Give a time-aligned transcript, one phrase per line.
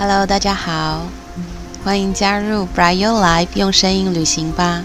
[0.00, 1.08] Hello，大家好，
[1.82, 4.84] 欢迎加入 Brio Life 用声音旅行吧。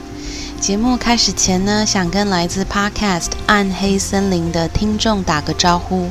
[0.60, 6.10] 节目开始前呢，想跟来自 Podcast《暗黑森林》的听众打个招呼。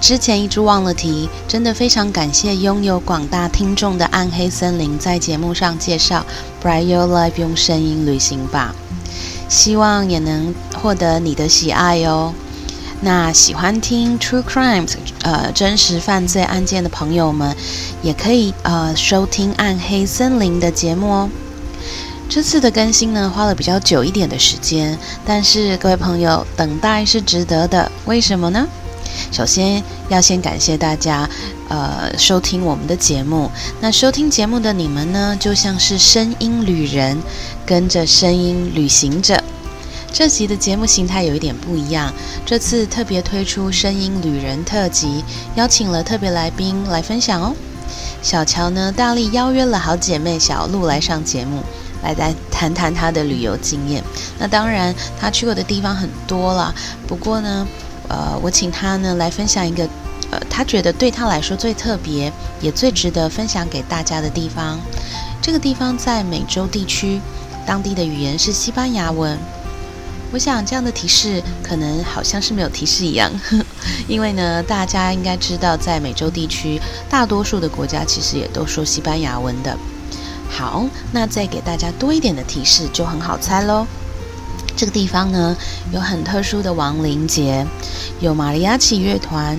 [0.00, 6.24] 之前一直忘了提，真的非常感谢拥有广大听众的《暗黑森林》在节目上介绍
[6.64, 8.74] Brio Life 用声音旅行吧。
[9.50, 12.32] 希望也能获得你的喜爱哦。
[13.04, 14.92] 那喜欢听 True Crimes，
[15.22, 17.56] 呃，真实犯罪案件的朋友们，
[18.00, 21.30] 也可以呃收听《暗黑森林》的节目哦。
[22.28, 27.90] 这次的更新呢，花了比较久一点的时间，但是各位朋友，等待是值得的。
[28.06, 28.68] 为什么呢？
[29.32, 31.28] 首先要先感谢大家，
[31.68, 33.50] 呃，收听我们的节目。
[33.80, 37.18] 那收听节目的你们呢，就像是声音旅人，
[37.66, 39.42] 跟着声音旅行着。
[40.12, 42.12] 这集的节目形态有一点不一样，
[42.44, 47.54] 这次特别推出《声音旅人》特辑，邀请了特别来宾来分享哦。
[48.20, 51.62] 小乔呢，大力邀约了好姐妹小鹿来上节目，
[52.02, 54.04] 来来谈谈她的旅游经验。
[54.38, 56.74] 那当然，她去过的地方很多了，
[57.08, 57.66] 不过呢，
[58.08, 59.88] 呃，我请她呢来分享一个，
[60.30, 64.78] 呃，她觉得对她来说最特别，也最值得分享给大家的地方。
[65.40, 67.18] 这个地方在美洲地区，
[67.66, 69.38] 当地的语言是西班牙文。
[70.32, 73.30] 我想这样的提示可能好像是没有提示一样，
[74.08, 76.80] 因为呢，大家应该知道，在美洲地区，
[77.10, 79.76] 大多数的国家其实也都说西班牙文的。
[80.48, 83.86] 好，那再给大家多一点的提示，就很好猜喽。
[84.74, 85.54] 这个地方呢，
[85.92, 87.66] 有很特殊的亡灵节，
[88.20, 89.58] 有玛利亚奇乐团，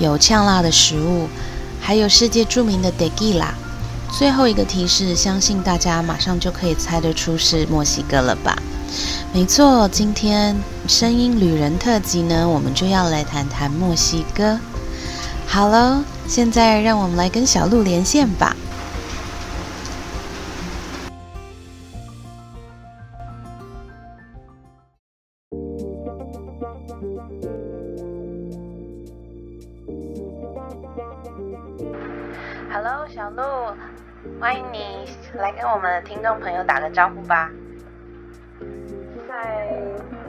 [0.00, 1.28] 有呛辣的食物，
[1.80, 3.54] 还有世界著名的 d e g i l a。
[4.10, 8.60] 最后一个提示，相信大家马上就可以猜得出是墨西哥了吧？
[9.34, 14.58] 没错，今天声音旅人特辑呢，我们就要来谈谈墨西哥。
[15.46, 18.56] 好了，现在让我们来跟小鹿连线吧。
[32.70, 33.42] Hello，小鹿，
[34.40, 34.78] 欢迎你
[35.34, 37.50] 来跟我们的听众朋友打个招呼吧。
[39.42, 39.48] 嗨，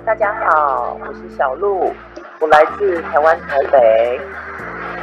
[0.04, 1.94] 大家好，我是小鹿，
[2.40, 4.20] 我来自台湾台北。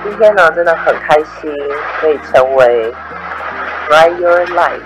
[0.02, 1.54] 今天呢，真的很开心，
[2.00, 2.92] 可以成为
[3.88, 4.82] Write Your Life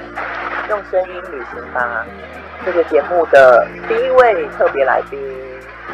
[0.68, 2.04] 用声音旅行吧
[2.66, 5.18] 这个节目的第一位特别来宾。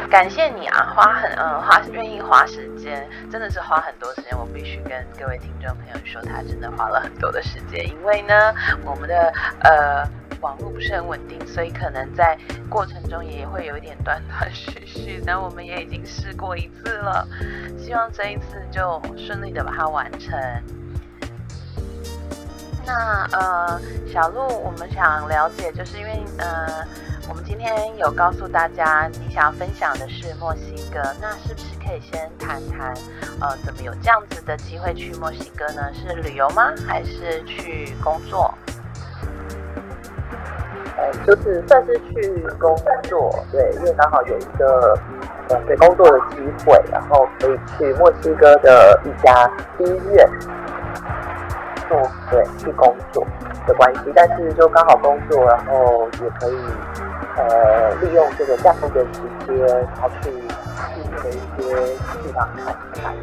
[0.09, 4.37] 感谢你啊，花很嗯花愿意花时间，真的是花很多时间。
[4.37, 8.53] 我必须跟各位听众朋友说，他真的花了很多的时间，因为呢，
[8.83, 9.31] 我们的
[9.61, 10.03] 呃。
[10.41, 12.37] 网络不是很稳定，所以可能在
[12.69, 15.21] 过程中也会有一点断断续续。
[15.25, 17.27] 那我们也已经试过一次了，
[17.77, 20.37] 希望这一次就顺利的把它完成。
[22.83, 23.79] 那呃，
[24.11, 26.83] 小鹿，我们想了解，就是因为呃，
[27.29, 32.93] 我们今天有告诉大家你想要分享的是墨西哥，那是不是可以先谈谈
[33.39, 35.93] 呃，怎么有这样子的机会去墨西哥呢？
[35.93, 36.73] 是旅游吗？
[36.87, 38.51] 还是去工作？
[41.25, 44.97] 就是算是去工作，对，因为刚好有一个
[45.49, 50.27] 呃对工作的机会，然后可以去墨西哥的一家医院
[51.87, 51.97] 做
[52.29, 53.25] 对去工作
[53.67, 56.57] 的关系，但是就刚好工作，然后也可以
[57.37, 61.75] 呃利用这个假期的时间，然后去附近的一些
[62.23, 63.13] 地方看看。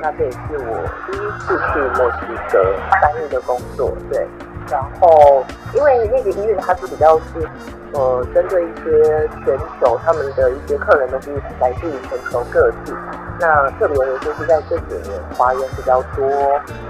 [0.00, 2.18] 那这也是我第一次去墨西
[2.52, 4.26] 哥单日的工作，对。
[4.70, 7.48] 然后，因为那个医院它是比较是，
[7.94, 11.30] 呃，针对一些全球，他们的一些客人都是
[11.60, 12.92] 来自于全球各地。
[13.40, 16.28] 那特别的就是在这几年华人比较多，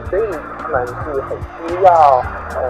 [0.09, 0.25] 所以
[0.63, 1.37] 他们是很
[1.69, 2.23] 需要，
[2.57, 2.63] 嗯，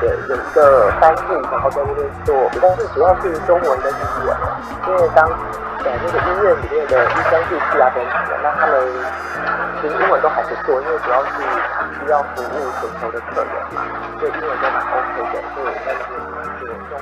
[0.00, 4.36] 对，有一个翻译，然后在那边做，但是主要是中文跟英文，
[4.88, 8.80] 因为当呃那个医院里面的医生护士啊等等的，那他们
[9.80, 11.30] 其实英文都还不错，因为主要是
[12.00, 13.82] 需要服务全球的客人嘛，
[14.18, 16.14] 所以英文都蛮 OK 的，所以我在那边
[16.58, 17.00] 做中文。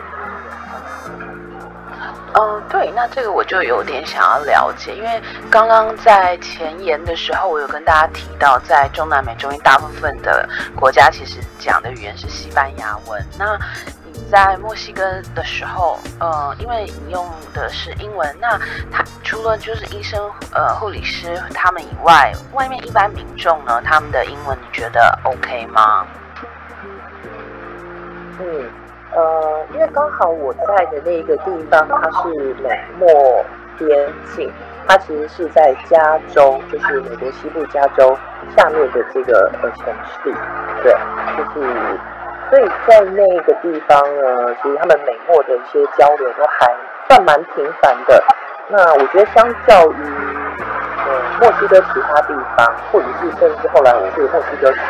[2.36, 13.24] 嗯，对，那这个我就有点想要了解，因为刚刚在前言的时候，我有跟大家提到，在中南美洲，大部分的国家其实讲的语言是西班牙文。
[13.38, 13.56] 那
[14.30, 15.02] 在墨西哥
[15.34, 18.58] 的时候，呃，因为你用的是英文，那
[18.90, 26.06] 他除了就是医生、呃护理师他们以外，外面一般民众呢，他们的英文你觉得 OK 吗？
[28.40, 28.70] 嗯。
[29.16, 33.06] 呃，因为刚好我在的那个地方，它是美墨
[33.78, 34.52] 边境，
[34.88, 38.18] 它其实是在加州，就是美国西部加州
[38.56, 39.86] 下面的这个呃城
[40.24, 40.34] 市，
[40.82, 40.92] 对，
[41.36, 41.96] 就是
[42.50, 46.72] 所以在那个地方呢，其实他们美墨的一些交流都还
[47.08, 48.22] 算蛮频繁的。
[48.68, 50.02] 那我觉得相较于
[51.06, 54.80] 呃墨西哥其他地方，或者是甚至后来我去墨西哥城，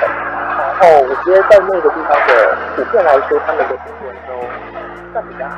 [0.59, 4.33] 然后我觉得在那个地方的普遍来说，他们的英文都
[5.13, 5.55] 算比较好。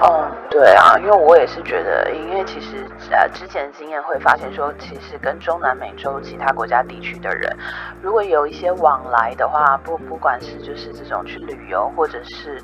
[0.00, 7.56] 哦，对啊，因为我也是觉得，因为其实呃之前的经验会发现说，其实跟中南美洲其他国家地区的人，
[8.02, 12.60] 如果有一些往来的话，不不管是就是这种去旅游或者是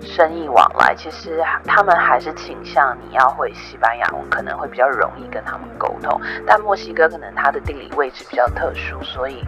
[0.00, 6.20] 生意往来，其实他们还是倾向你要会西班牙文，可能会比较容易跟他们沟通。
[6.46, 9.44] 但墨西哥可能它的地理位置比较特殊，所以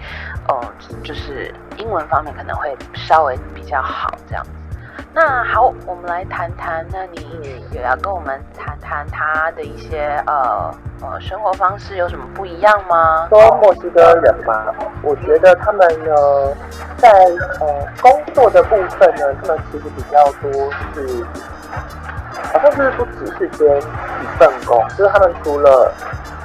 [0.49, 0.61] 嗯
[1.02, 4.50] 就是英文方面可能会稍微比较好这样子。
[5.12, 6.85] 那好，我们来谈谈。
[6.93, 7.25] 那你
[7.70, 13.29] 也要跟我们谈谈他的一些呃呃生活方式有什么不一样吗？
[13.29, 14.67] 说墨西哥人嘛，
[15.02, 16.14] 我觉得他们呢，
[16.96, 17.11] 在
[17.61, 17.67] 呃
[18.02, 20.50] 工作的部分呢，他们其实比较多
[20.94, 21.25] 是，
[22.52, 25.93] 好像是不只是兼一份工，就是他们除了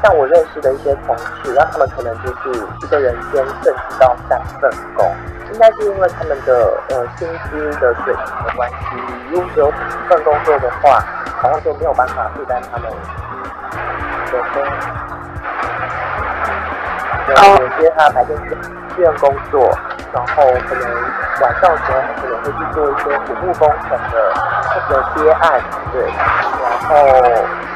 [0.02, 2.50] 像我认识的一些同事，那他们可能就是
[2.82, 5.06] 一个人兼甚至到三份工。
[5.52, 8.76] 应该是因为他们的呃薪资的水平的关系，
[9.32, 9.72] 如果只有一
[10.08, 11.04] 份工作的话，
[11.42, 12.88] 好像就没有办法负担他们
[14.32, 14.64] 的生
[17.26, 18.56] 对，有些他白天去
[18.98, 19.70] 医院工作，
[20.14, 20.84] 然后可能
[21.42, 24.34] 晚上的时候可能会去做一些土木工程的
[24.70, 25.62] 或者接案，
[25.92, 26.96] 对，然后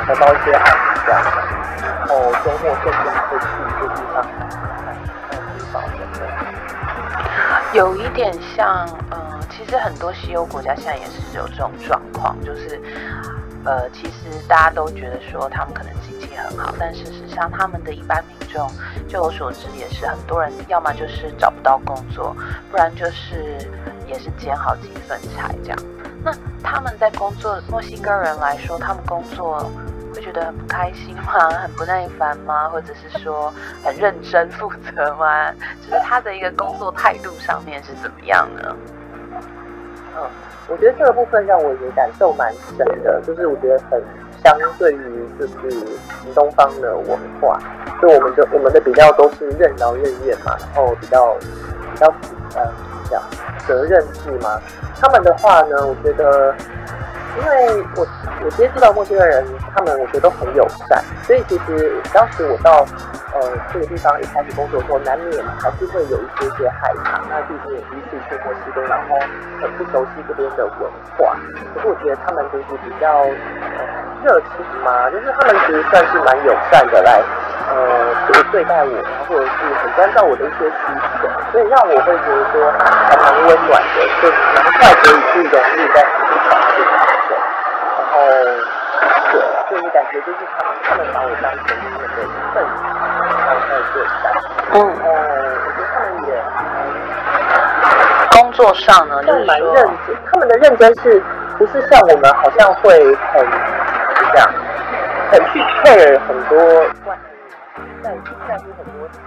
[0.07, 1.21] 得到一些案子这样，
[1.81, 2.97] 然后周末甚至
[3.29, 4.49] 会去一些地方看
[5.29, 6.21] 看地方等等。
[7.73, 12.79] 有一点像，嗯，其实很多西欧国家现在也是有这种状况，就是，
[13.65, 18.69] 呃，其实大家都觉得说他们可能经济很好，但事实上他们的一般民众，
[19.07, 22.35] 据我所知也是很多人，要么就是找不到工作，
[22.69, 23.57] 不然就是
[24.07, 25.79] 也是捡好几份差这样。
[26.23, 26.31] 那
[26.63, 29.69] 他们在工作，墨西哥人来说，他们工作。
[30.15, 31.49] 会觉得很不开心吗？
[31.57, 32.69] 很不耐烦吗？
[32.69, 33.51] 或者是说
[33.83, 35.51] 很认真负责吗？
[35.81, 38.75] 就是他的一个工作态度上面是怎么样呢？
[40.15, 40.29] 嗯，
[40.67, 44.01] 我觉得这个部分让我也感受蛮深的，就是我觉得很
[44.43, 45.85] 相对于就是
[46.33, 47.59] 东方的文化，
[48.01, 51.35] 就我们的我们的比较都是任劳任怨嘛，然后比较
[51.91, 52.07] 比较
[52.55, 52.71] 呃
[53.09, 53.21] 讲
[53.67, 54.59] 责任制嘛。
[54.99, 56.53] 他们的话呢，我觉得。
[57.35, 58.07] 因为我
[58.43, 59.45] 我接触到墨西哥人，
[59.75, 62.85] 他们我觉得都很友善，所以其实当时我到
[63.33, 63.41] 呃
[63.71, 67.21] 这个地方一开始工作的时候，难免还是会有一些些害怕。
[67.29, 69.17] 那毕竟也第一次去墨西哥，然后
[69.61, 71.35] 很不熟悉这边的文化。
[71.73, 73.25] 可是我觉得他们就是比较
[74.23, 77.21] 热情嘛，就是他们其实算是蛮友善的来
[77.69, 80.85] 呃就是对待我，然后或者是很关照我的一些需
[81.17, 87.12] 求，所以让我会觉得说还蛮温暖的，就蛮快可以去融入在这个环境。
[89.73, 94.25] 对，就是感觉就是他们他们把我当成他们的一份子，然后在对待。
[94.73, 94.75] 嗯。
[94.77, 95.05] 哦，
[95.65, 96.29] 我觉得他们也
[98.29, 99.73] 工作上呢，就是蛮认
[100.05, 100.15] 真。
[100.31, 101.21] 他们的认真是
[101.57, 103.47] 不是像我们好像会很
[104.31, 104.47] 这样，
[105.31, 106.57] 很去 care 很多
[107.03, 107.17] 关
[108.03, 108.11] 在
[108.47, 109.17] 在乎很多事。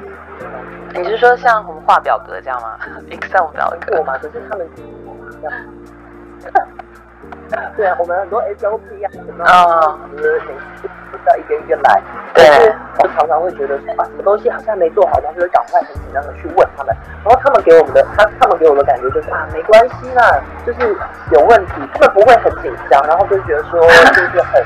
[0.95, 2.79] 你是说像我们画表格这样吗？
[3.11, 4.17] Excel 表格吗？
[4.23, 4.69] 可是他们
[5.43, 5.53] 这样。
[7.77, 10.41] 对啊，我们很多 SOP 啊，什么啊，就是
[11.11, 12.03] 不知道一个一个来。
[12.35, 12.75] 对。
[12.99, 16.97] 我常常会觉得说，什么东西好像没做好，然后就会赶快很紧张的去问他们。
[17.23, 20.97] 然后他们给我们的，他他们给我的感觉就是啊，没关系啦，就是
[21.33, 24.65] 有问题，他们不会很紧张，然后就觉得说，就是很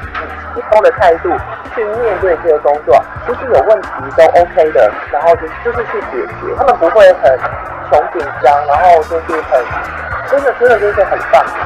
[0.54, 1.28] 轻松的态度
[1.75, 2.94] 去面对这个工作，
[3.26, 7.37] 其实有问题都 OK 的，然后就就是去解决，他们不会很
[7.90, 9.60] 穷紧张，然后就是很。
[10.30, 11.56] 真的，真的就是很放松，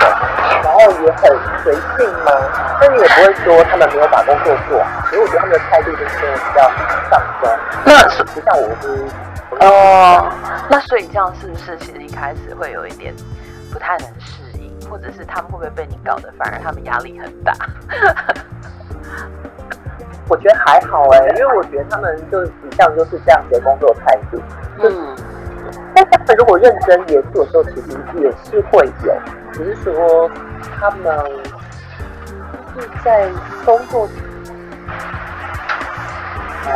[0.63, 1.31] 然后也很
[1.63, 2.33] 随性吗？
[2.81, 6.71] 但你也不会说他们没有把工作做好，所以我觉得他们的态度就是比较
[7.11, 7.59] 放松。
[7.85, 9.05] 那不像我是
[9.61, 10.33] 哦，
[10.71, 13.15] 那所以这样是不是其实一开始会有一点
[13.71, 17.53] 不太能适应，或者是他们会不会被你搞得反而他们压力很大？
[20.27, 24.41] 我觉得还好哎，因为我觉得他们就一向就是这样的工作态度，
[24.83, 25.15] 嗯。
[25.95, 29.15] 但他们如果认真严肃的时候，其实也是会有，
[29.53, 30.31] 只是说
[30.79, 31.17] 他们
[32.75, 33.29] 是在
[33.65, 34.09] 工作
[36.67, 36.71] 哦，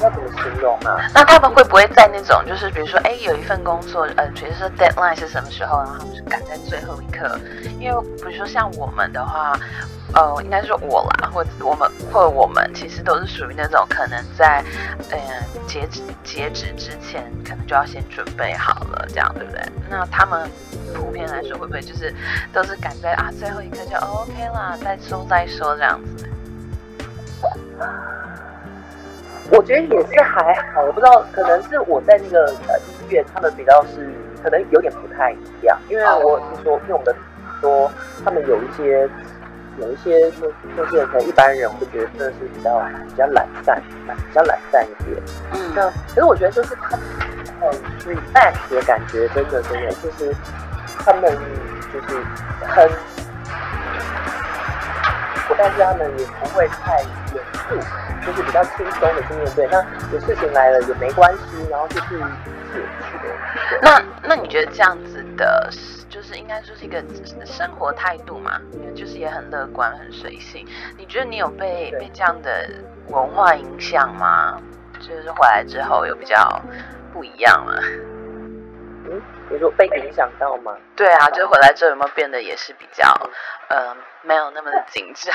[0.00, 0.98] 要怎么形容啊？
[1.14, 7.38] 那他们会不会在那种，就是比如说，哎，有一份工作，呃，比如说 deadline 是什么时候，然后他们是赶在最后一刻？
[7.78, 9.52] 因为比如说像我们的话，
[10.14, 14.64] 呃，应该是我啦，或我们或者我们其实都是属于那种可能在，
[15.10, 15.18] 呃，
[15.66, 19.60] 截止截止之前，可能就要先准备好了，这样对不对？
[19.90, 20.50] 那他们
[20.94, 22.12] 普遍来说会不会就是
[22.52, 26.28] 都是赶在啊最后一刻就 OK 啦，再说再说这样子？
[29.50, 34.10] 我觉得也是还好，我不知道，可能是我在那个呃医院，他们比较是
[34.42, 37.14] 可能有点不太一样，因为我听说，因为我们的
[37.60, 37.90] 说
[38.24, 39.08] 他们有一些
[39.80, 45.22] 有一些那那些人，可能一般人会觉得真的是比较比较懒散，比较懒散一点。
[45.52, 46.96] 嗯，那可是我觉得就是他
[47.60, 47.70] 很
[48.04, 50.34] relax 的感觉，真的真的就是
[51.04, 51.22] 他们
[51.92, 52.20] 就是
[52.66, 52.90] 很，
[55.56, 57.00] 但是他们也不会太
[57.34, 57.76] 严肃。
[58.26, 59.82] 就是比较轻松的去面对，那
[60.12, 62.24] 有事情来了也没关系，然后就去解
[62.74, 63.28] 决。
[63.80, 65.70] 那那你觉得这样子的，
[66.10, 67.02] 就是应该说是一个
[67.46, 68.60] 生活态度嘛？
[68.94, 70.66] 就是也很乐观、很随性。
[70.98, 72.68] 你觉得你有被被这样的
[73.08, 74.60] 文化影响吗？
[75.00, 76.60] 就是回来之后有比较
[77.12, 77.80] 不一样了？
[79.10, 80.76] 嗯，你说被影响到吗？
[80.94, 83.06] 对啊，就是回来之后有没有变得也是比较，
[83.70, 85.32] 呃，没有那么的紧张？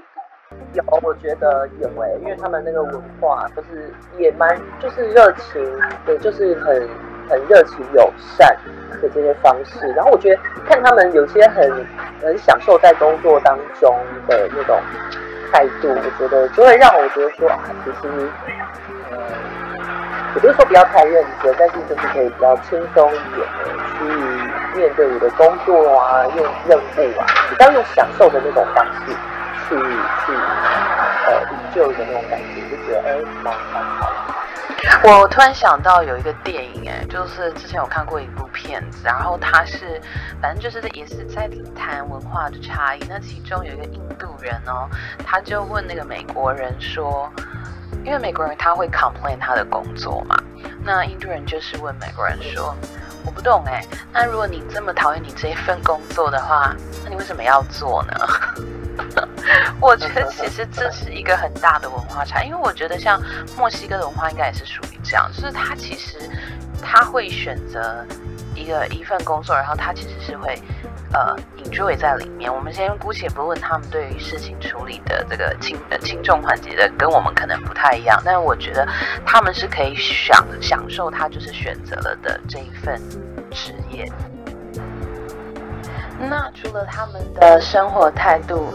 [0.74, 4.48] 有，我觉得有诶，因为他们那个文化就是也蛮
[4.80, 5.60] 就是热情，
[6.06, 6.88] 对，就是很
[7.30, 8.54] 很热情友善
[9.00, 9.86] 的这些方式。
[9.96, 11.86] 然后我觉得看他们有些很
[12.22, 13.96] 很享受在工作当中
[14.28, 14.78] 的那种
[15.52, 18.30] 态度，我觉得就会让我觉得说啊，其实，
[19.12, 19.16] 嗯，
[20.34, 23.64] 也不是说不要太认真，但是就是可以比较轻松一点的
[23.96, 29.14] 去面对我的工作啊，用任务啊，比较用享受的那种方式。
[29.70, 30.32] 去去
[31.26, 34.10] 呃营救的那种感觉，就觉得哎蛮蛮好。
[35.04, 40.00] 我突然想到有一个电影，哎，就是之前有看过一部片子，然后他是
[40.40, 43.00] 反正就是也是在谈文化的差异。
[43.08, 44.88] 那其中有一个印度人哦，
[45.24, 47.30] 他就问那个美国人说，
[48.04, 50.36] 因为美国人他会 complain 他的工作嘛，
[50.84, 52.74] 那印度人就是问美国人说，
[53.24, 58.14] 我不懂哎，那如果你这么讨厌你这一份工作的话，那你为什么要做呢？
[59.80, 63.20] 我觉得其实这是一个很大的文化差，因为我觉得像
[63.56, 66.18] 墨西哥的文化应该也是属于这样，就是他其实
[66.82, 68.04] 他会选择
[68.60, 70.54] 一个一份工作，然后他其实是会
[71.12, 72.52] 呃 enjoy 在里面。
[72.52, 78.86] 我们先姑且不论他们对于事情处理的这个轻轻重缓急的跟我们可能不太一样，但是我觉得
[79.24, 83.00] 他们是可以享享受他就是选择了的这一份
[83.50, 84.06] 职业。
[86.18, 88.72] 那除了他们的生活态度。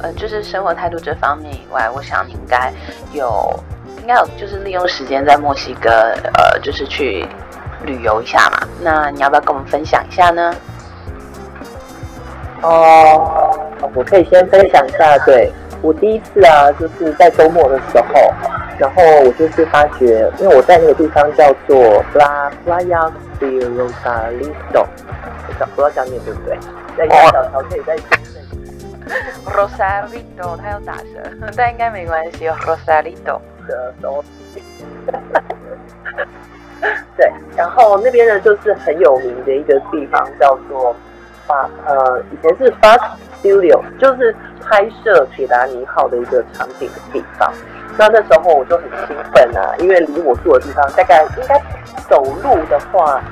[0.00, 2.72] 呃，就是生活态度这方面以外，我想你应该
[3.12, 3.58] 有，
[4.00, 5.90] 应该有，就是利用时间在墨西哥，
[6.34, 7.26] 呃，就是去
[7.84, 8.66] 旅游一下嘛。
[8.80, 10.54] 那你要不要跟我们分享一下呢？
[12.62, 13.54] 哦，
[13.94, 15.16] 我可以先分享一下。
[15.24, 18.14] 对我第一次啊，就是在周末的时候，
[18.78, 24.86] 然后我就是发觉，因为我在那个地方叫做 La Playa de Rosalito，
[25.46, 26.58] 不知道讲念对不对？
[26.96, 27.96] 在小桥可以在。
[29.46, 32.46] Rosarito，他要打折，但应该没关系。
[32.46, 34.22] Rosarito 的都，
[37.16, 40.94] 对，然后那边呢就是很有名的一个地方，叫做
[41.46, 43.04] 发呃，以前是 Fast
[43.42, 47.52] Studio，就是拍摄铁达尼号的一个场景的地方。
[47.96, 51.60] 那那时候我就很兴奋啊，因为离我住的地方大概应该
[52.08, 53.22] 走路的话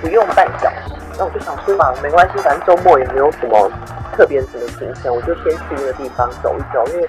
[0.00, 0.94] 不用半小时。
[1.18, 3.70] 那我就想说嘛，没关系，反正周末也没有什么。
[4.16, 7.08] 特别什么行程，我就先去那个地方走一走，因为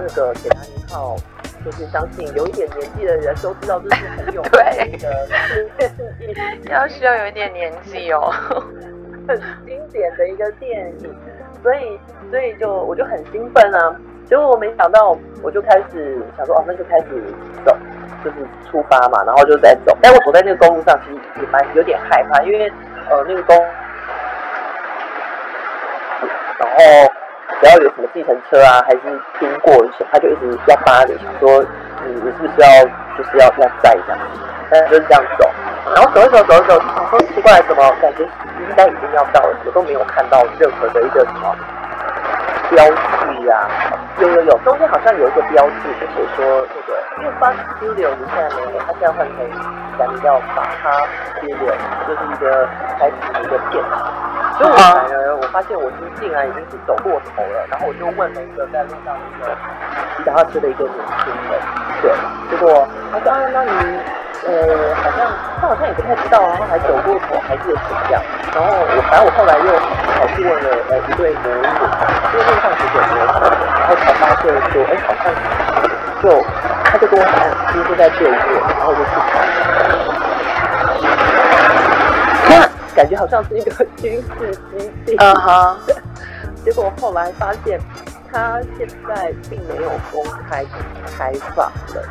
[0.00, 1.16] 那个铁达尼号，
[1.64, 4.42] 就是相信有一点年纪的人都知道这是很有
[4.86, 5.28] 名的
[6.70, 8.30] 要需要有一点年纪哦，
[9.26, 11.14] 很经典的一个电影，
[11.62, 11.98] 所以
[12.30, 17.06] 所以就我就很兴奋啊，结果我没想到，我就开始想说哦，那就开始
[17.64, 17.74] 走，
[18.22, 18.36] 就是
[18.70, 22.70] 出发嘛，然后就在走，但我走在那个公路上，其实也蛮有点害怕，因为
[23.08, 23.56] 呃那个公。
[26.56, 26.76] 然后
[27.64, 29.00] 只要有什么计程车啊，还是
[29.40, 31.64] 经过一些，他就一直要扒你，想说
[32.04, 32.68] 你你是不是要
[33.16, 34.20] 就是要要载这样，
[34.68, 35.48] 但是就是这样走，
[35.96, 41.56] 然后走一走走一走，想说奇怪，怎么感觉应该已经要到了，我都没有看到任何的一个什么
[42.68, 43.64] 标志啊，
[44.20, 46.66] 有有有，中间好像有一个标志，就写说
[47.18, 49.38] 因为 Fast Studio 现在没有，他现在换成
[49.98, 50.90] 咱们叫法哈
[51.38, 51.70] Studio，
[52.08, 52.68] 就是一个
[52.98, 54.12] 开始的一个片场。
[54.58, 59.46] 所以我反而我发现我是竟然已经是走过头了，然后我就问了一个在路上一个
[60.16, 61.60] 骑脚踏车的一个年轻人，
[62.02, 62.10] 对，
[62.50, 63.70] 结果他说啊，那你
[64.46, 65.30] 呃好像
[65.60, 68.20] 他好像也不太知道，然后还走过头，还是怎么样？
[68.54, 69.70] 然后我反正我后来又
[70.18, 75.30] 跑去问了呃一对母女，因为路上其实有没有然后才发现说，哎，好像
[76.24, 76.42] 就
[76.84, 77.32] 他就跟我讲，
[77.70, 79.44] 其实就在这一面，然后我就去看。
[82.96, 85.76] 感觉好像是一个军事基地，嗯哼。
[86.64, 87.78] 结果后来发现，
[88.32, 90.64] 他现在并没有公开
[91.14, 92.02] 开放了，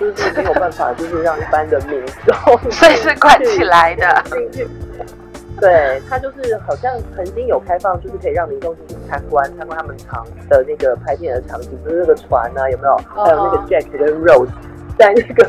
[0.00, 2.34] 就是没有办法，就是让一般的民众，
[2.72, 4.24] 所以是关起来的。
[4.30, 4.68] 进去。
[5.60, 12.96] 对，他就是好像曾经有开放，就是可以让民众进去参观，参观他们场的那个拍片的场景，就是那个船啊，有没有？
[13.14, 14.48] 还有那个 Jack 跟 Rose
[14.96, 15.44] 在那个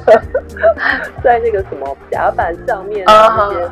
[1.23, 3.69] 在那个什么甲板上面那些。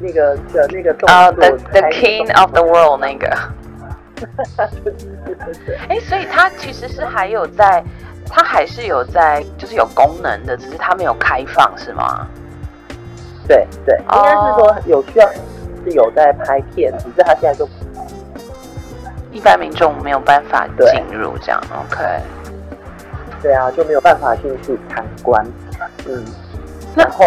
[0.00, 1.32] 那个的那个动作
[1.70, 3.28] ，The King of the World 那个。
[5.88, 7.84] 哎，所以它其实是还有在，
[8.28, 12.26] 它还是有在，就是有功能的，只是它没有开放，是吗？
[13.46, 15.30] 对对，应该是说有需要
[15.84, 17.64] 是有在拍片，只是它现在就
[19.38, 22.02] 一般民众没有办法进入这样，OK？
[23.40, 25.46] 对啊，就没有办法进去参观。
[26.08, 26.24] 嗯，
[26.96, 27.24] 然后。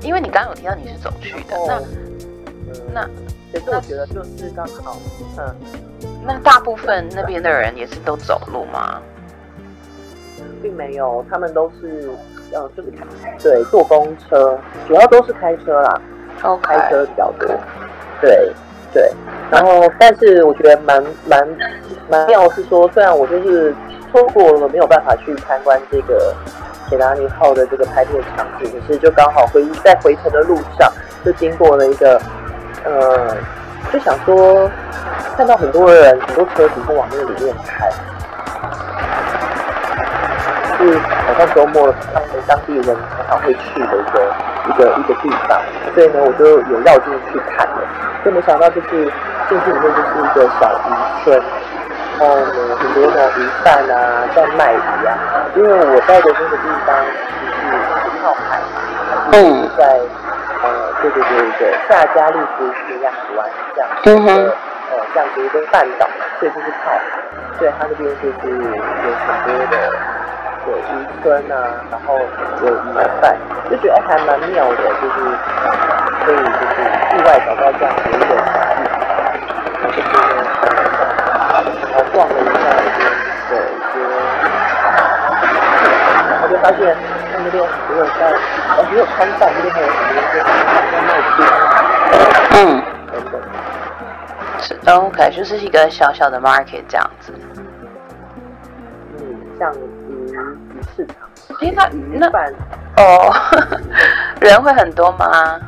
[0.00, 1.56] 因为你刚刚有提到你是走去的，
[2.92, 3.08] 那那
[3.52, 4.96] 其实我觉得就是刚好，
[5.38, 5.56] 嗯，
[6.24, 9.00] 那大部分那边的人也是都走路吗？
[10.60, 12.08] 并没有，他们都是
[12.52, 13.04] 嗯，就是开
[13.40, 16.00] 对坐公车，主要都是开车啦，
[16.42, 17.48] 哦，开车比较多，
[18.22, 18.50] 对
[18.94, 19.12] 对，
[19.50, 21.46] 然后但是我觉得蛮蛮
[22.08, 23.74] 蛮妙是说，虽然我就是
[24.10, 26.34] 错过了没有办法去参观这个。
[26.88, 30.92] 铁达尼号的这个拍片场景，可是就刚好回在回程的路上，
[31.24, 32.20] 就经过了一个，
[32.84, 33.34] 呃，
[33.90, 34.70] 就想说
[35.34, 37.90] 看到很多人很多车子都往那个里面开，
[40.76, 44.34] 是好像周末他们当地人常常会去的一个
[44.68, 45.60] 一个一个地方，
[45.94, 47.82] 所以呢，我就有绕进去看了，
[48.24, 48.88] 就没想到就是
[49.48, 50.90] 进去里面就是一个小渔
[51.24, 51.42] 村。
[52.20, 55.10] 然后呢，很多的鱼贩啊，在卖鱼啊。
[55.56, 56.94] 因为我在的那个地方
[57.70, 58.80] 就是是靠海嘛，
[59.32, 59.44] 它是
[59.76, 60.00] 在
[60.62, 60.66] 呃，
[61.02, 64.54] 对对对对，夏加利福尼亚湾这样子的
[64.92, 66.06] 呃这样子一个半岛，
[66.38, 67.00] 所以就是靠海。
[67.58, 69.76] 所以它那边就是有很多的
[70.66, 70.80] 有渔
[71.22, 71.54] 村啊，
[71.90, 72.18] 然后
[72.62, 72.78] 有鱼
[73.20, 73.36] 贩，
[73.70, 75.16] 就觉得还蛮妙的，就是
[76.24, 76.76] 可以就是
[77.16, 78.80] 意外找到这样子一个场地，
[79.80, 80.04] 然后就是。
[81.82, 82.98] 然后逛了一下那边
[83.50, 83.94] 的一些，
[86.30, 86.78] 然后就发现
[87.34, 88.20] 那边很多人在，
[88.76, 90.34] 呃，没有摊贩，那边还有很多人
[90.90, 91.38] 在卖冰，
[92.54, 92.58] 嗯，
[93.12, 93.34] 等等，
[94.58, 97.32] 是 OK，就是一个小小的 market 这样子，
[99.18, 99.20] 嗯，
[99.58, 99.70] 像
[100.32, 100.36] 鱼
[100.74, 101.16] 鱼市场，
[101.60, 102.30] 哎，那那
[102.96, 103.32] 哦，
[104.40, 105.60] 人会很多吗？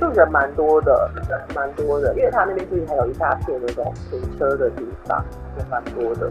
[0.00, 1.10] 就人蛮多的，
[1.54, 5.24] 蛮多的，因为他那边其实还有一大片那种停车的地方，
[5.56, 6.28] 人蛮多的。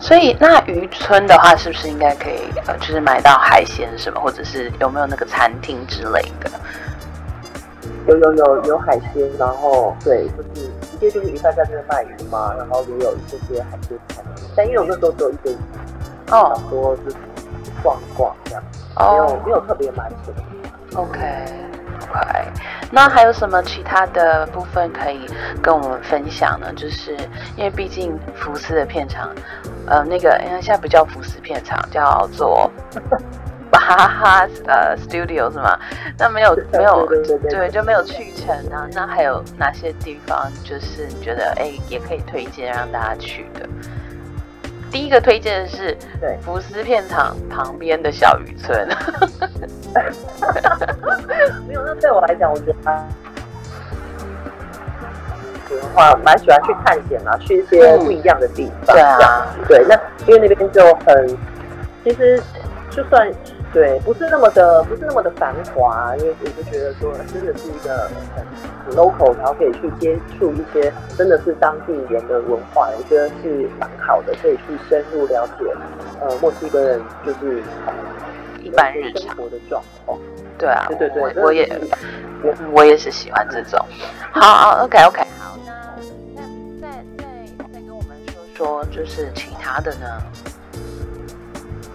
[0.00, 6.50] 所以那渔村的话，是不是应该可以呃，就是买到海鲜什么，或者是有没有那个餐厅之类的？
[8.08, 14.44] 有有有有海鲜，然后对，就是直接就是鱼贩在那边卖鱼嘛，然后也有一些些海鲜餐厅。
[14.56, 15.50] 但因为我那时候只有一个，
[16.30, 17.16] 哦，说就是
[17.82, 18.62] 逛逛这样，
[18.96, 21.00] 没有没有特别买什么。
[21.00, 21.18] OK。
[22.10, 22.48] OK，
[22.92, 25.26] 那还有什么其他的部分可以
[25.60, 26.72] 跟我们分享呢？
[26.74, 27.14] 就是
[27.56, 29.28] 因为毕竟福斯的片场，
[29.86, 32.70] 呃，那个因为现在不叫福斯片场，叫做
[33.86, 35.78] 巴哈呃 Studio 是吗？
[36.18, 37.06] 那没有没有
[37.48, 38.88] 对就没有去成啊？
[38.92, 43.68] 那还有哪些地方就是你觉得哎也可以推荐让大家去的？
[44.90, 45.96] 第一个推荐的是
[46.40, 48.88] 福斯片场旁边的小渔村。
[51.66, 52.92] 没有，那对我来讲，我觉得他
[55.70, 58.96] 的话蛮喜欢去探险啊，去一些不一样的地方。
[58.96, 59.94] 对啊，对，那
[60.26, 61.36] 因为那边就很，
[62.04, 62.42] 其实
[62.90, 63.30] 就算
[63.72, 75.64] 对，不是那么的，不是那么的繁华，因为我就觉得说，真的是一个很 local，然后可以去接触一些真的是当地人的文化，我觉得是蛮好的，可以去深入了解，
[76.20, 77.62] 呃，墨西哥人就是
[78.62, 80.18] 一般日常活的状况。
[80.56, 81.80] 对啊，对对对，我也
[82.42, 83.78] 我我也是喜欢这种。
[84.32, 85.70] 好好，OK OK，好，那
[86.80, 87.24] 再再再
[87.72, 88.16] 再跟我们
[88.56, 90.06] 说说，就是其他的呢？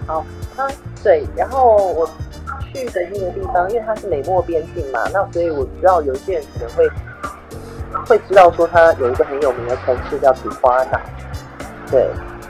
[0.06, 0.24] 好，
[0.56, 0.68] 他
[1.04, 2.08] 对，然后我
[2.72, 6.90] 去的那个地方，因为它是美墨边境嘛，那所以我知道有一些人可能会
[8.08, 11.00] 会知道说，它有一个很有名的城市叫提花纳，
[11.92, 12.08] 对，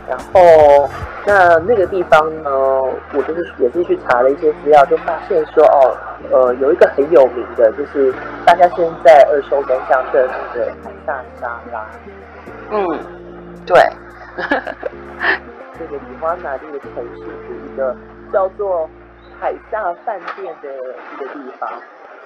[0.07, 0.87] 然后
[1.25, 5.97] 那那个地方呢，我就是也是去查了一些资料，就发现说，哦，
[6.31, 8.13] 呃，有一个很有名的，就是
[8.45, 11.89] 大家现在耳熟能详的那个凯撒沙拉，
[12.69, 12.99] 嗯，
[13.65, 13.81] 对。
[15.79, 17.95] 这个比花纳这个城市是一个
[18.33, 18.89] 叫做
[19.39, 20.69] 海下饭店的
[21.13, 21.69] 一个地方，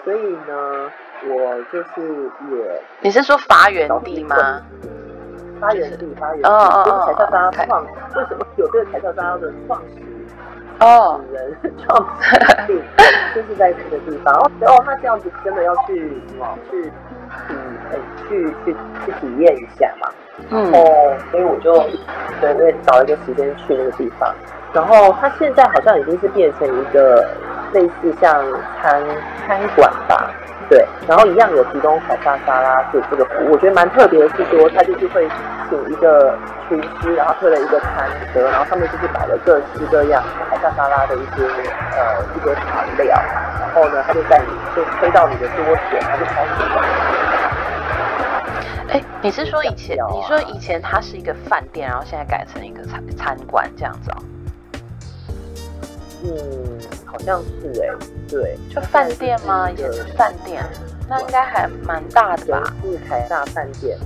[0.03, 0.89] 所以呢，
[1.27, 4.35] 我就是也你是说发源地吗？
[5.59, 6.49] 发源地，发源地，
[6.85, 7.83] 就是凯撒沙拉创，
[8.15, 10.01] 为什么有这个凯撒沙拉的创始
[10.79, 12.81] 哦人创始地，
[13.35, 14.33] 就是在这个地方。
[14.35, 15.97] 哦，哦，那这样子真的要去
[16.29, 16.57] 什么？
[16.69, 16.91] 去体，
[17.91, 20.07] 呃，去去去体验一下嘛。
[20.51, 20.71] 然后，
[21.31, 21.73] 所以我就
[22.39, 24.31] 对，我也找一个时间去那个地方。
[24.77, 27.27] 然后，它现在好像已经是变成一个
[27.73, 28.45] 类似像
[28.79, 29.03] 餐
[29.47, 30.29] 餐馆吧，
[30.69, 30.85] 对。
[31.07, 33.53] 然后一样有提供海沙沙拉这这个服务。
[33.53, 35.27] 我觉得蛮特别的是说，他就是会
[35.67, 36.37] 请一个
[36.69, 41.43] 厨师，然后推了一个餐车，然后上面就是摆了各式各样海沙沙拉的一些
[41.97, 43.19] 呃一些材料，
[43.59, 46.51] 然后呢，他就带你就推到你的桌前，他就开始。
[48.89, 49.97] 哎，你是说以前？
[50.13, 54.17] 你说以前它是一个饭店，然后现在改成一个餐餐馆这样子哦？
[56.23, 57.89] 嗯，好像是哎，
[58.27, 59.69] 对，就饭店吗？
[59.71, 60.63] 也是饭店，
[61.07, 62.73] 那应该还蛮大的吧？
[62.83, 63.97] 是台大饭店。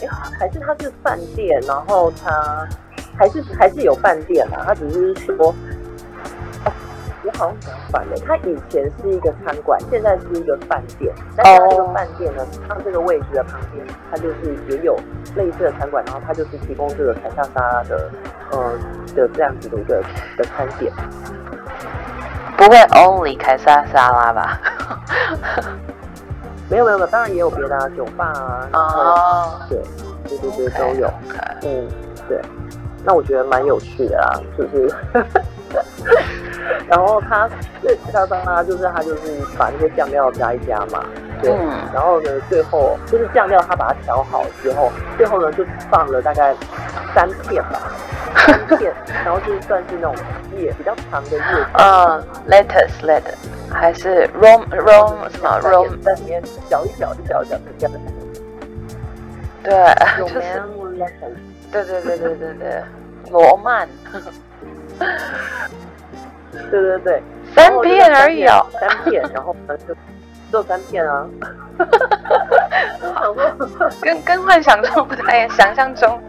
[0.00, 0.06] 哎，
[0.38, 2.68] 还是它是饭店，然后它
[3.16, 4.64] 还是还是有饭店嘛？
[4.66, 5.54] 它只是说。
[7.24, 11.14] 我好像想反了，它以前是一个餐馆，现在是一个饭店。
[11.36, 14.98] 但是它这个饭店呢，它这个位置的旁边，它就是也有
[15.36, 18.10] 类似的餐馆，然后它就是提供这个凯撒沙拉的，
[18.50, 18.72] 呃
[19.14, 20.02] 的这样子的一个
[20.36, 20.92] 的餐点。
[22.56, 24.60] 不会 only 凯撒沙拉吧？
[26.68, 28.68] 没有没有没有，当然也有别的啊，酒吧啊。
[28.72, 29.60] 哦。
[29.68, 29.80] 对
[30.28, 31.10] 对对对都有。
[31.62, 31.88] 嗯，
[32.28, 32.40] 对。
[33.04, 34.92] 那我觉得蛮有趣的啊，就是。
[36.88, 37.48] 然后他
[37.80, 41.04] 最夸张啊，就是他就是把那些酱料加一加嘛，
[41.40, 41.50] 对，
[41.92, 46.54] 然后呢，最后就是酱料他把它调好之后，最后呢就放了大概
[47.14, 47.80] 三片吧，
[48.36, 48.92] 三片，
[49.24, 50.14] 然后就算是那种
[50.56, 51.42] 叶比较长的叶，
[51.74, 57.98] 呃，lettuce lettuce 还是 rom rom 什么 rom 在里面搅一搅一搅一搅这样的，
[59.62, 59.72] 对，
[60.18, 60.62] 就是，
[61.70, 62.82] 对对对对对对，
[63.30, 63.88] 罗曼。
[66.52, 67.22] 对对对，
[67.54, 69.94] 三片而已哦，三片，然后就
[70.50, 71.26] 做三片啊。
[74.00, 76.20] 跟跟幻想中不太，想象中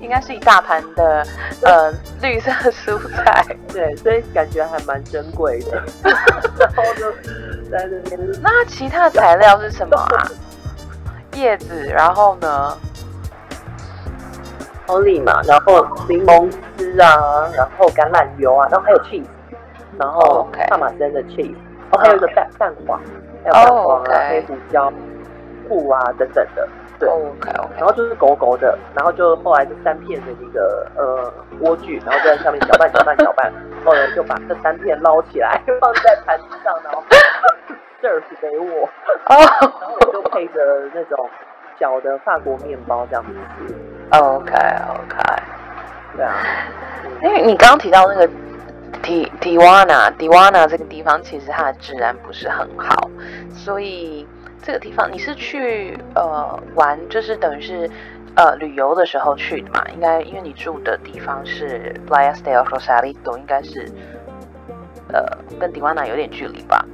[0.00, 1.24] 应该是一大盘的
[1.62, 3.44] 呃绿色蔬菜。
[3.72, 5.82] 对，所以感觉还蛮珍贵的。
[6.02, 7.10] 然后就
[7.70, 8.18] 在那边。
[8.42, 10.28] 那其他材料是什么啊？
[11.34, 12.76] 叶子，然后呢？
[14.86, 19.26] 奥利嘛，然后柠檬汁啊，然后橄榄油啊，然后还有 cheese。
[19.98, 21.54] 然后帕玛森的 cheese，
[21.90, 23.00] 哦，还有一个蛋蛋黄，
[23.42, 24.92] 还有蛋黄啊，黑胡椒、
[25.66, 27.68] 醋啊等等的，对，OK OK。
[27.76, 33.52] 然后就是狗狗的，然后就后来就三片的那个呃莴苣，然后就在上面搅拌搅拌搅拌，
[33.84, 37.02] 后来就把这三片捞起来放在盘子上，然后
[38.00, 38.86] serve 给我，
[39.26, 39.34] 哦，
[39.80, 40.60] 然后我就配着
[40.94, 41.28] 那种
[41.78, 43.32] 小的法国面包这样子
[43.66, 43.74] 吃
[44.20, 45.42] ，OK OK。
[46.16, 46.34] 对啊，
[47.22, 48.28] 因为你刚刚提到那个。
[49.02, 53.10] 提提瓦纳，提瓦纳这个地方其实它的治安不是很好，
[53.52, 54.26] 所以
[54.62, 57.90] 这个地方你是去呃玩，就是等于是
[58.34, 59.84] 呃旅游的时候去的嘛？
[59.94, 63.90] 应该因为你住的地方是 Playa del Rosario，应该是
[65.12, 65.24] 呃
[65.58, 66.84] 跟迪瓦纳有点距离吧？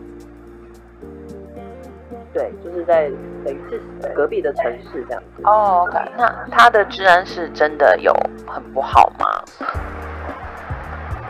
[2.32, 3.08] 对，就是在
[3.44, 3.80] 等于是
[4.14, 5.42] 隔壁的城市这样子。
[5.44, 8.12] 哦，OK，那它的治安是真的有
[8.44, 9.26] 很不好吗？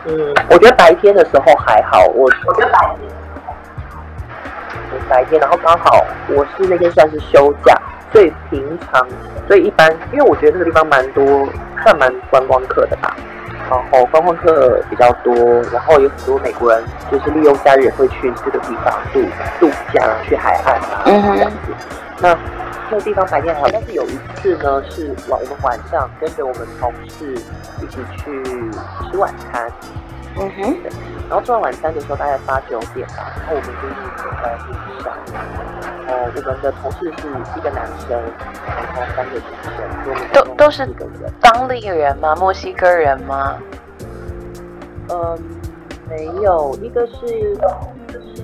[0.07, 3.09] 嗯，我觉得白天的时候还好，我我觉得白天，
[5.09, 7.75] 白天，然后刚好我是那天算是休假，
[8.11, 9.07] 所以平常，
[9.47, 11.47] 所以一般，因为我觉得这个地方蛮多，
[11.83, 13.15] 算蛮观光客的吧，
[13.69, 15.33] 然后观光客比较多，
[15.71, 19.21] 然后有很多美国人就是利用假日也会去这个地方度
[19.59, 21.73] 度假，去海岸啊这样子，
[22.19, 22.37] 那。
[22.87, 27.33] 这个地方白天还好，但是有一次呢，是晚我们晚上跟着我们同事
[27.81, 28.43] 一起去
[29.09, 29.67] 吃晚餐，
[30.37, 30.77] 嗯哼，
[31.29, 35.13] 然后吃完晚餐的时候大概八九点吧，然后我们就是走在路上，
[36.05, 38.21] 然后我们的同事是一个男生，
[38.65, 40.85] 然后三个女生，都都是
[41.39, 42.35] 当地人吗？
[42.35, 43.57] 墨西哥人吗？
[45.09, 45.39] 嗯，
[46.09, 47.27] 没有，一个是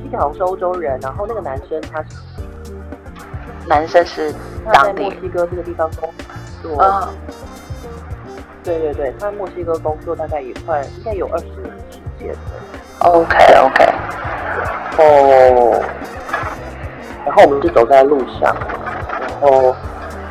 [0.03, 2.09] 一个好像是欧洲人，然后那个男生他是
[3.67, 4.33] 男生是
[4.71, 6.09] 当地墨西哥这个地方工
[6.61, 7.09] 作，啊，
[8.63, 11.80] 对对对，他在墨西哥工作大概也快应该有二十年时
[12.21, 12.33] 间。
[12.99, 15.73] OK OK，然后，
[17.25, 18.55] 然后我们就走在路上，
[19.41, 19.75] 然后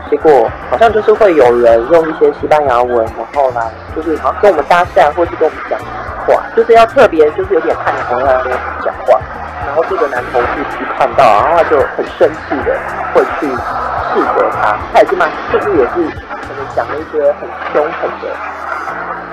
[0.08, 5.78] 结果好像就是会有人用一些西班牙文，然后来就是好像跟我们搭讪，或是跟我们讲
[6.26, 9.20] 话，就是要特别就是有点探头要跟我们讲话。
[9.66, 10.48] 然后这个男同事
[10.80, 12.76] 一看到，然后他就很生气的
[13.14, 15.94] 会去斥责他，他也是蛮就是也是
[16.28, 18.26] 可能讲了一些很凶狠的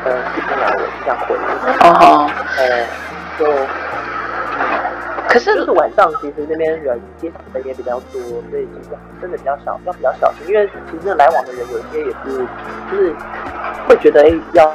[0.07, 1.41] 呃西班牙文这样回应，
[1.81, 2.01] 哦吼，
[2.57, 2.61] 呃
[3.37, 3.39] 就。
[5.29, 10.47] 可是就是晚上，其实那边人街上的也比较多，所以其实真的比较少，要比较小心。
[10.47, 12.47] 因为其实来往的人有一些也是，
[12.89, 13.13] 就是
[13.87, 14.73] 会觉得哎、要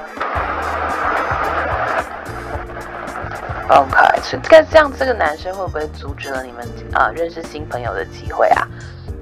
[3.70, 8.68] OK，是这这样，这个男生会不会阻止了你们啊、认识新朋友的机会啊？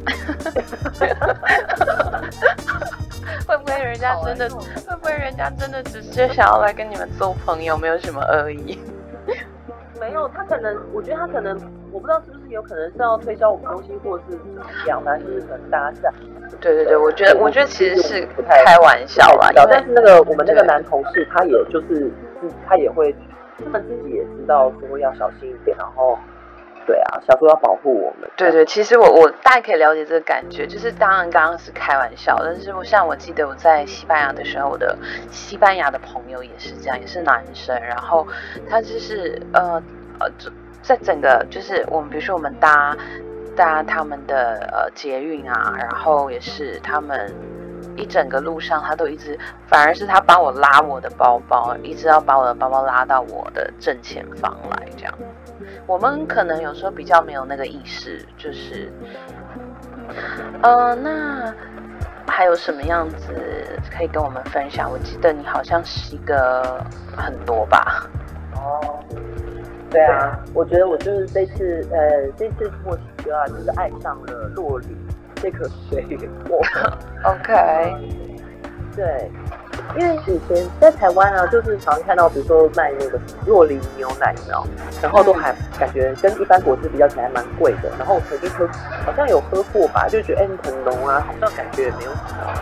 [3.46, 4.48] 会不会人家真的？
[4.50, 8.78] 会不会人家真的只是想要来跟你们做朋友，没有什么恶意？
[10.00, 11.54] 没有他可能，我觉得他可能，
[11.92, 16.10] 我不知道是不是有可能是要推销我们东西，或者是怎么样，反正就是可能搭讪。
[16.60, 22.10] 对对对，我觉得我觉得其实是不太开玩笑啦，但是那个我们那个男同事，他也就是
[22.66, 23.14] 他也会，
[23.62, 26.18] 他们自己也知道说要小心一点，然后
[26.86, 28.28] 对啊，小说要保护我们。
[28.36, 34.96] 对对，其实我我大概可以了解这个感觉，就是当然刚刚是开玩笑，但是我像我记得我在西班牙的时候，我的
[35.30, 38.26] 西班牙的朋友也是这样，也是男生，然后
[38.68, 39.82] 他就是呃
[40.18, 40.28] 呃，
[40.82, 42.96] 在整个就是我们比如说我们搭
[43.56, 47.32] 搭他们的呃捷运啊，然后也是他们。
[47.96, 55.14] 一整个路上，他都一直，反而是他帮我拉我的包包，一直要把我的包包拉到我的正前方来，这样。
[55.86, 58.92] 我们可能有时候比较没有那个意识，就是，
[60.62, 61.52] 呃，那
[62.26, 63.34] 还有什么样子
[63.90, 64.90] 可以跟我们分享？
[64.90, 66.84] 我记得你好像是一个
[67.16, 68.06] 很多吧？
[68.54, 69.00] 哦，
[69.90, 74.96] 对啊，我觉得我就是这次呃这次墨西哥啊，就是爱上了洛梨
[75.40, 76.02] 这个水
[76.46, 76.60] 果。
[77.24, 77.52] OK，
[78.94, 79.30] 对，
[79.98, 84.64] 因为以前在台湾啊，就是常看到，比如说卖那个洛梨牛奶，有没有？
[85.02, 87.90] 然后都还感觉跟一般果汁比较起来蛮贵的。
[87.98, 88.66] 然后我曾经喝，
[89.04, 92.52] 好像有喝过吧，就觉得哎很浓啊，好像感觉也没有什么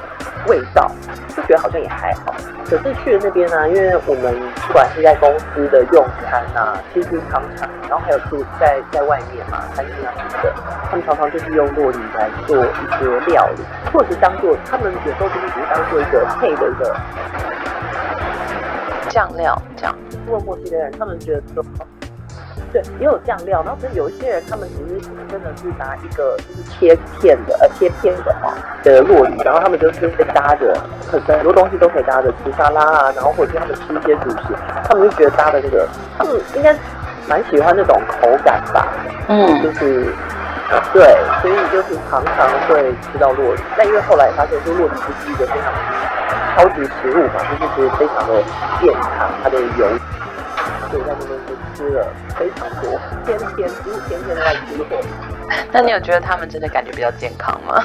[0.46, 0.90] 味道，
[1.36, 2.34] 就觉得好像也还好。
[2.64, 4.34] 可是去了那边呢、因为我们
[4.66, 10.52] 不管是在公司的用餐啊，其实常常，然后还有住在在外面嘛，餐厅啊什么的，
[10.90, 13.62] 他们常常就是用洛梨来做一些料理，
[13.92, 16.96] 或者是当做他们有时候就是只是当做一个配的一个。
[19.08, 19.94] 酱料这样。
[20.26, 21.64] 问墨西哥人，他们觉得说，
[22.72, 25.00] 对，也有酱料，然后可是有一些人，他们只是
[25.30, 28.52] 真的是拿一个就是切片的，呃，切片的哈
[28.82, 30.76] 的洛梨，然后他们就是会搭着，
[31.10, 34.54] 可是很多东西都可以搭着吃沙拉啊，然后或者是他们吃一些主食，
[34.84, 36.76] 他们就觉得搭的这个，他们应该
[37.26, 38.86] 蛮喜欢那种口感吧，
[39.28, 40.12] 嗯就是。
[40.70, 43.62] 呃对，所以就是常常会吃到洛梨。
[43.78, 45.72] 那因为后来发现说洛梨不是一个非常
[46.58, 48.42] 超级食物嘛，就是其实非常的
[48.80, 49.86] 健康，它的油，
[50.90, 55.00] 所以在那边就吃了非常多，天天几乎天天都在吃货。
[55.70, 57.84] 那你有觉得他们真的感觉比较健康吗？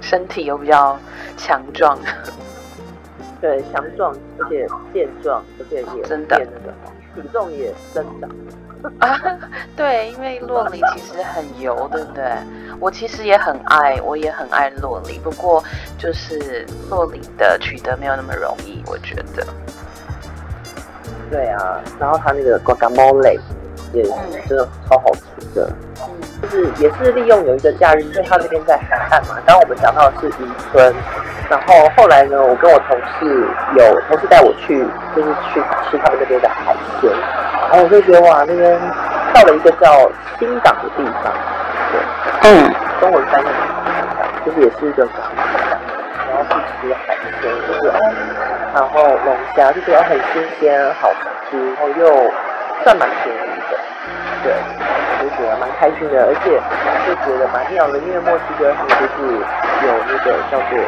[0.00, 0.98] 身体有比较
[1.36, 1.96] 强壮？
[3.40, 6.74] 对，强壮而且健壮，而且也真的变那个
[7.22, 8.28] 体重也增长。
[9.76, 12.24] 对，因为洛梨其实很油，对不对？
[12.80, 15.62] 我其实也很爱，我也很爱洛梨，不过
[15.98, 19.46] 就是洛梨的取得没有那么容易，我觉得。
[21.30, 23.38] 对啊，然后它那个 guacamole
[23.92, 24.10] 也是
[24.48, 25.70] 真的超好吃的。
[25.70, 26.08] 嗯
[26.42, 29.36] 就是也是利用有一个假日，因为他那边在海岸嘛。
[29.46, 30.32] 刚刚我们讲到的是渔
[30.72, 30.92] 村，
[31.48, 37.08] 然后后来呢，我跟我同事有同事带我去，就是去吃他们那边的海鲜，
[37.72, 38.78] 然后我就觉得哇，那边
[39.32, 39.88] 到了一个叫
[40.38, 41.32] 新港的地方，
[41.90, 42.74] 对，嗯。
[43.00, 43.46] 中文翻译
[44.46, 45.42] 就是也是一个港口，
[46.28, 46.54] 然后去
[46.86, 47.98] 吃海鲜，就是哦，
[48.74, 51.10] 然后龙虾就觉得很新鲜、好
[51.50, 52.06] 吃，然后又
[52.84, 53.76] 算蛮便宜的，
[54.44, 54.54] 对，
[55.18, 56.60] 我就觉得蛮开心的，而且
[57.08, 59.34] 就觉得蛮妙的，因为墨西哥他们就是
[59.84, 60.78] 有那个叫做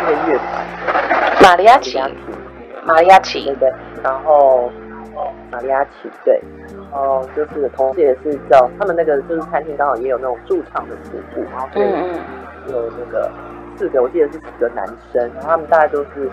[0.00, 2.02] 那个乐团，玛利亚奇。
[2.84, 3.72] 玛利亚，奇，对，对，
[4.02, 4.68] 然后
[5.50, 6.40] 玛利亚奇，对，
[6.90, 11.86] 然后就是同时也是叫他们那个就是餐厅刚好也有那种驻场的服务，然后所以
[12.70, 13.30] 有那个
[13.76, 16.30] 四个，我记得是几个男生，然后他们大概都是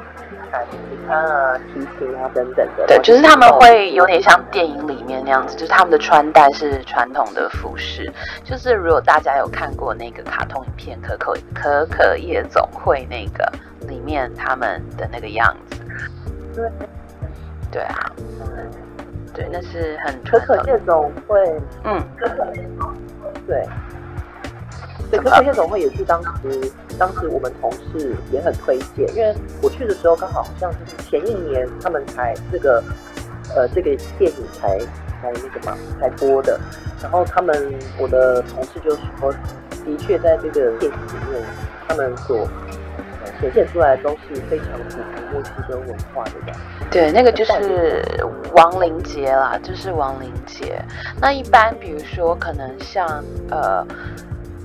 [0.51, 2.85] 弹吉他啊、提琴啊等等的。
[2.87, 8.11] 对，就是他们会有点像电影里面那样子，就是他们的穿戴是传统的服饰。
[8.43, 13.51] 就是如果大家有看过那个卡通影片《可可可可夜总会》那个
[13.87, 15.81] 里面他们的那个样子。
[16.55, 16.69] 对。
[17.71, 17.95] 对啊。
[19.33, 21.61] 对，那是很可可夜总会。
[21.83, 22.01] 嗯。
[22.17, 22.45] 可可
[23.47, 23.67] 对。
[25.11, 32.83] 对，可可夜总会也是当时，当时我们同事也很推荐，因为我去的时候刚好好像就是前一年他们才这个，
[33.55, 34.77] 呃，这个电影才
[35.19, 36.59] 才那个嘛才播的，
[37.01, 39.33] 然后他们我的同事就说，
[39.83, 41.43] 的确在这个电影里面，
[41.87, 42.47] 他们所
[43.39, 46.85] 显现出来都是非常符合墨西哥文化的感觉。
[46.91, 48.03] 对，那个就是
[48.53, 50.83] 亡灵节啦，就是亡灵节。
[51.21, 53.85] 那一般比如说可能像呃。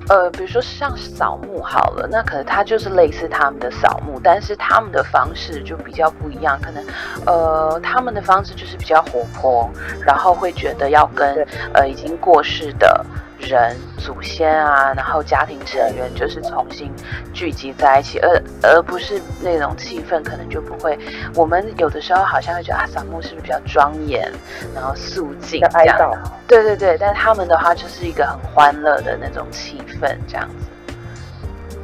[0.06, 6.58] 呃，比如说像扫墓好了，那可能它就是类似他们的扫墓，但是他们的方式就比较不一样。
[6.60, 6.84] 可能，
[7.24, 9.66] 呃，他们的方式就是比较活泼，
[10.04, 11.34] 然后会觉得要跟
[11.72, 13.02] 呃已经过世的。
[13.44, 16.92] 人、祖先啊，然后家庭成员就是重新
[17.32, 20.98] 聚集在一起，而而不是那种气氛，可能就不会。
[21.34, 24.32] 我们有的时候好像会觉得啊，扫墓是不是比较庄严，
[24.74, 26.12] 然后肃静这样？
[26.48, 30.70] 对对对，但他们的话就是一个很欢乐的那种气氛，这样子。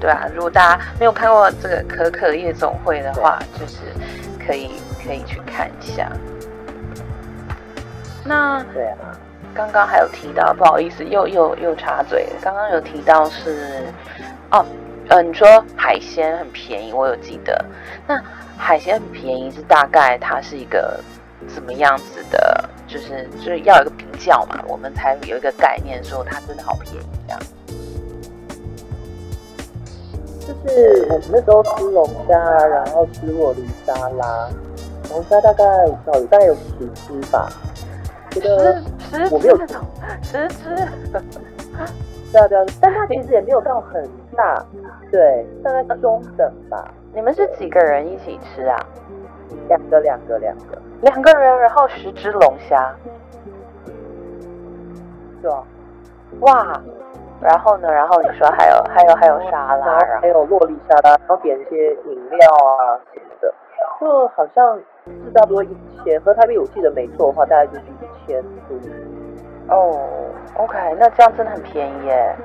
[0.01, 3.79] 对啊，如果大家没有看过这个可可夜总会的话，就是
[4.47, 4.71] 可以
[5.05, 6.11] 可以去看一下。
[8.25, 9.19] 那对啊。
[9.55, 12.29] 刚刚还有提到，不好意思，又又又插嘴。
[12.41, 13.83] 刚刚有提到是，
[14.51, 14.65] 哦，
[15.09, 17.65] 呃，你说海鲜很便宜，我有记得。
[18.07, 18.21] 那
[18.57, 20.99] 海鲜很便宜是大概它是一个
[21.49, 22.65] 怎么样子的？
[22.87, 27.41] 就是就是要有一个比较嘛，我们才有一个概念说它真的好便宜这样。
[30.41, 32.37] 就是我们那时候吃龙虾，
[32.67, 34.49] 然后吃洛梨沙拉，
[35.11, 36.61] 龙虾大概有大概有十
[36.95, 37.49] 只吧。
[38.31, 38.83] 觉得
[39.31, 39.67] 我没有吃，
[40.23, 40.77] 十只，
[42.33, 44.65] 对啊对啊，但它其实也没有到很大，
[45.11, 46.93] 对，大概中等吧。
[47.13, 48.79] 你们是几个人一起吃啊？
[49.69, 52.95] 两个两个两个，两个人，然后十只龙虾，
[55.43, 55.65] 对啊，
[56.41, 56.81] 哇，
[57.41, 57.91] 然后呢？
[57.91, 63.53] 然后你说还有还有还有沙拉，还有洛丽沙拉，然后点一些饮料啊什么的，
[64.01, 65.69] 就好像是差不多一
[66.05, 67.81] 千，和台币我记得没错的话，大概就是。
[67.81, 69.99] 一千多哦
[70.57, 72.37] ，OK，那这样真的很便宜耶。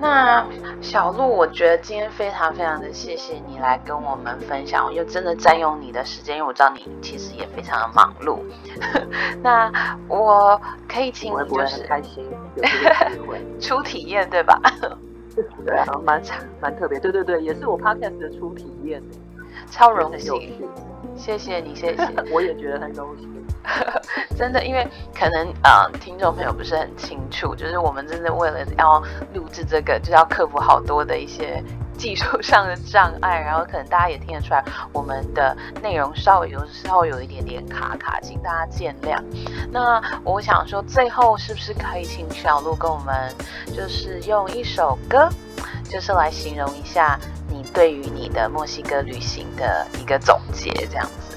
[0.00, 0.44] 那
[0.80, 8.38] 小鹿，我觉得今天非常非常的谢谢你来跟我们分享，又真的占用你的时间，因为我知道你其实也非常的忙碌。
[9.42, 9.70] 那
[10.08, 12.28] 我可以请你就是开心
[13.60, 14.60] 初体验对吧？
[15.64, 16.20] 对啊， 蛮
[16.60, 19.02] 蛮特别，对对对，也是我 Podcast 的初体验，
[19.70, 20.52] 超荣幸，
[21.16, 23.32] 谢谢你，谢谢， 我也觉得很荣幸。
[24.36, 24.86] 真的，因为
[25.18, 31.64] 可能啊，听众朋友不是很清楚，就是我们真的为了要录制这个，就要克服好多的一些
[31.96, 39.18] 技术上的障碍，然后可能大家也听得出来，我们的内容稍微有稍微有一点点卡卡，请大家见谅。
[39.72, 43.32] 那我想说，最后是不是可以请小鹿跟我们，
[43.74, 45.26] 就是用一首歌，
[45.88, 47.18] 就是来形容一下
[47.48, 51.36] 你对于你的墨西哥旅行的一个总结，这样子。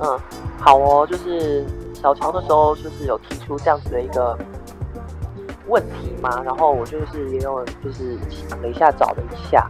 [0.00, 0.18] 嗯，
[0.58, 4.36] 好哦，就是小乔的时候，就是有提出这样子的一个
[5.66, 9.68] 问题嘛，然后我就是也有就是想了一下，找了一下，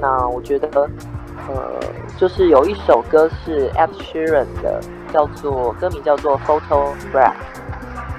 [0.00, 0.88] 那我觉得，
[1.48, 1.80] 呃，
[2.16, 4.80] 就是有一首歌是 Ed Sheeran 的，
[5.12, 7.34] 叫做歌名叫做 Photograph，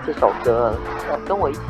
[0.06, 0.74] 这首歌
[1.26, 1.62] 跟我一起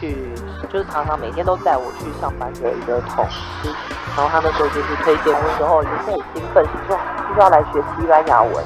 [0.00, 0.32] 去，
[0.72, 3.68] 就是常常每天都带我去上班的一个同事，
[4.16, 6.98] 然后他那时候就是推荐的时候，也是很兴奋，就说。
[7.36, 8.64] 就要来学西班牙文，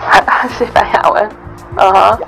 [0.00, 1.28] 还西班牙文，
[1.76, 2.18] 嗯哼，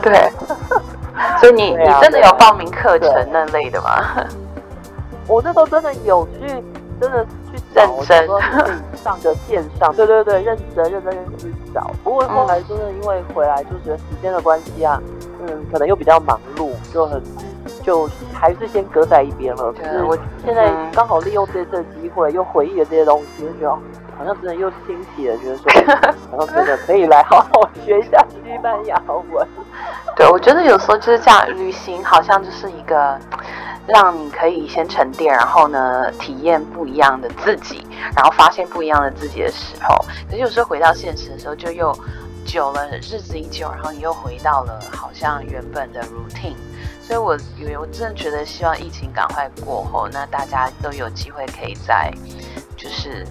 [0.00, 0.32] 对，
[1.38, 4.02] 所以你你真的有报名课程那类的吗？
[5.28, 6.46] 我那时候真的有去，
[6.98, 8.26] 真的去认真
[9.02, 11.90] 上个线上， 对对对，认真认真认真去找。
[12.02, 14.98] 不过后来真的因为回来就觉得时间的关系啊，
[15.46, 17.22] 嗯，可能又比较忙碌，就很
[17.82, 19.72] 就还是先搁在一边了。
[19.72, 23.70] 可是我现在刚好利用这次机会，又回忆了这些东西，就觉得
[24.16, 25.70] 好像真的又欣喜了，觉得说，
[26.30, 29.46] 好像真的可以来好好学一下西班牙文。
[30.16, 33.18] 对，我觉得有时候就是这样，旅行好像就是一个
[33.88, 37.84] 让你可以先沉淀，然后呢体验不一样的自己，
[38.16, 39.96] 然后发现不一样的自己的时候。
[40.30, 41.92] 可是有时候回到现实的时候，就又
[42.44, 46.56] 久了，日子一久，然后你又回到了好像原本的 routine。
[47.02, 52.12] 所以我有我真的觉得，希望疫情赶快过后，那大家都有机会可以再
[52.76, 53.26] 就是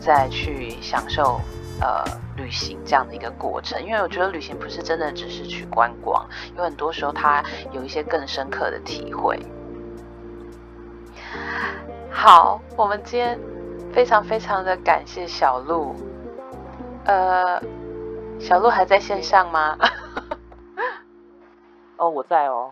[0.00, 1.40] 再去享受
[1.80, 2.04] 呃
[2.36, 3.82] 旅行这样的一个过程。
[3.82, 6.24] 因为我觉得旅行不是真的只是去观光，
[6.56, 7.42] 有很多时候它
[7.72, 9.40] 有一些更深刻的体会。
[12.10, 13.38] 好，我们今天
[13.92, 15.96] 非常非常的感谢小鹿。
[17.04, 17.60] 呃，
[18.38, 19.76] 小鹿还在线上吗？
[21.98, 22.68] 哦，我在哦。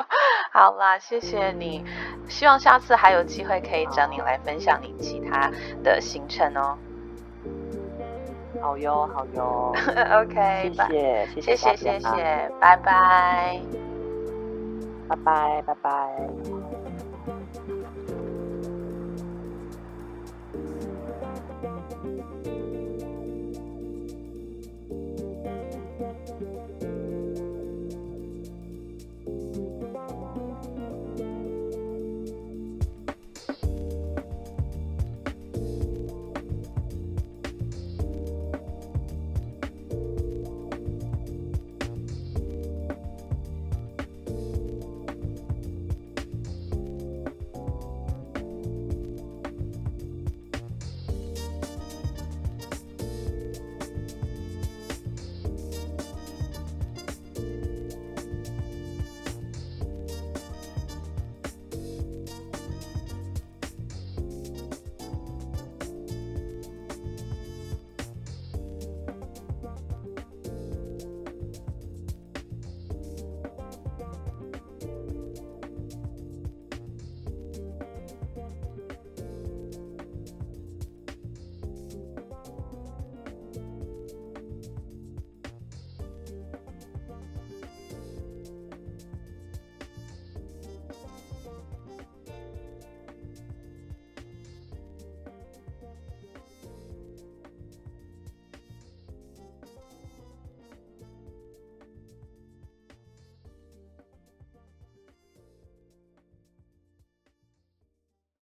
[0.52, 1.84] 好啦，谢谢你。
[2.28, 5.50] 希望下次还有机会可以找你来分享你其他
[5.82, 6.76] 的行程哦。
[8.60, 9.72] 好哟，好哟。
[10.22, 13.60] OK，谢谢，谢谢，谢谢，拜拜，
[15.08, 16.53] 拜拜，拜拜。